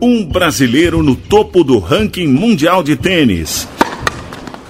[0.00, 3.66] Um brasileiro no topo do ranking mundial de tênis.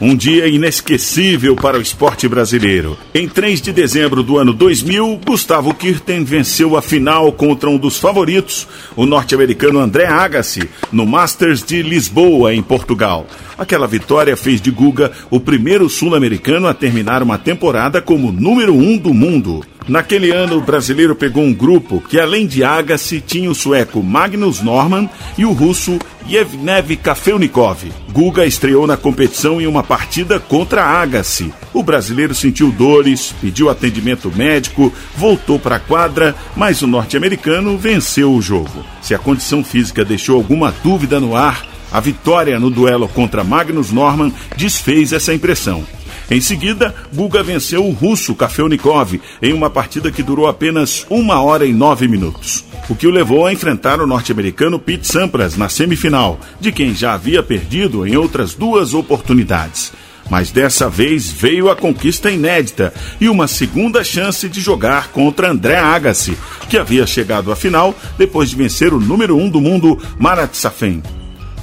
[0.00, 2.96] Um dia inesquecível para o esporte brasileiro.
[3.12, 7.98] Em 3 de dezembro do ano 2000, Gustavo Kirten venceu a final contra um dos
[7.98, 13.26] favoritos, o norte-americano André Agassi, no Masters de Lisboa, em Portugal.
[13.58, 18.96] Aquela vitória fez de Guga o primeiro sul-americano a terminar uma temporada como número um
[18.96, 19.64] do mundo.
[19.88, 24.60] Naquele ano, o brasileiro pegou um grupo que, além de Agassi, tinha o sueco Magnus
[24.60, 25.98] Norman e o russo
[26.28, 27.90] Yevnev Kafelnikov.
[28.12, 31.50] Guga estreou na competição em uma partida contra Agassi.
[31.72, 38.30] O brasileiro sentiu dores, pediu atendimento médico, voltou para a quadra, mas o norte-americano venceu
[38.32, 38.84] o jogo.
[39.00, 43.90] Se a condição física deixou alguma dúvida no ar, a vitória no duelo contra Magnus
[43.90, 45.82] Norman desfez essa impressão.
[46.30, 51.64] Em seguida, Guga venceu o russo Kafelnikov em uma partida que durou apenas uma hora
[51.64, 52.64] e nove minutos.
[52.86, 57.14] O que o levou a enfrentar o norte-americano Pete Sampras na semifinal, de quem já
[57.14, 59.92] havia perdido em outras duas oportunidades.
[60.30, 65.76] Mas dessa vez veio a conquista inédita e uma segunda chance de jogar contra André
[65.76, 66.36] Agassi,
[66.68, 71.02] que havia chegado à final depois de vencer o número um do mundo, Marat Safin.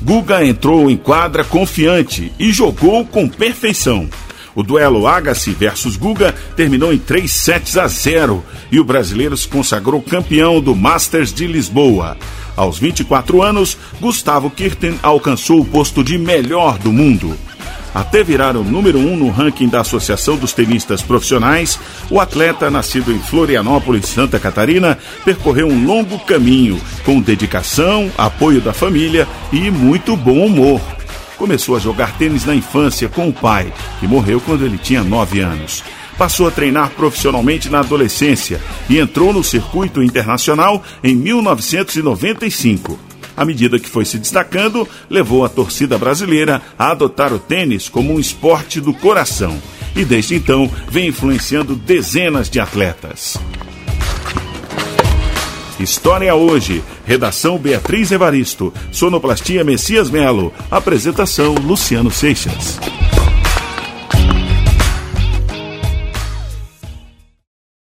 [0.02, 4.10] Guga entrou em quadra confiante e jogou com perfeição.
[4.56, 9.48] O duelo Agassi versus Guga terminou em 3 sets a 0 e o brasileiro se
[9.48, 12.18] consagrou campeão do Masters de Lisboa.
[12.56, 17.38] Aos 24 anos, Gustavo Kirten alcançou o posto de melhor do mundo.
[17.94, 23.12] Até virar o número um no ranking da Associação dos Tenistas Profissionais, o atleta, nascido
[23.12, 30.16] em Florianópolis, Santa Catarina, percorreu um longo caminho com dedicação, apoio da família e muito
[30.16, 30.95] bom humor.
[31.38, 35.40] Começou a jogar tênis na infância com o pai, que morreu quando ele tinha 9
[35.42, 35.84] anos.
[36.18, 42.98] Passou a treinar profissionalmente na adolescência e entrou no circuito internacional em 1995.
[43.36, 48.14] À medida que foi se destacando, levou a torcida brasileira a adotar o tênis como
[48.14, 49.62] um esporte do coração.
[49.94, 53.38] E desde então vem influenciando dezenas de atletas.
[55.80, 56.84] História hoje.
[57.06, 58.74] Redação Beatriz Evaristo.
[58.92, 60.54] Sonoplastia Messias Melo.
[60.72, 62.80] Apresentação Luciano Seixas.